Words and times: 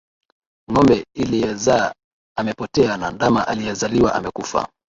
Ng'ombe 0.71 1.05
aliyezaa 1.21 1.93
amepotea 2.37 2.97
na 2.97 3.11
ndama 3.11 3.47
aliyezaliwa 3.47 4.15
amekufa. 4.15 4.69